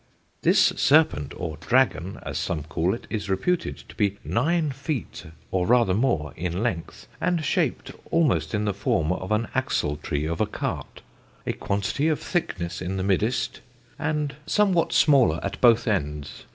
[0.41, 5.67] "This serpent (or dragon, as some call it) is reputed to be nine feete, or
[5.67, 10.47] rather more, in length, and shaped almost in the forme of an axeltree of a
[10.47, 11.03] cart;
[11.45, 13.59] a quantitie of thickness in the middest,
[13.99, 16.45] and somewhat smaller at both endes.